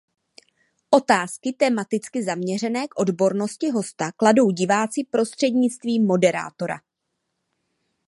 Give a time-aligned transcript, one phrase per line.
[0.89, 6.79] Otázky tematicky zaměřené k odbornosti hosta kladou diváci prostřednictvím moderátora.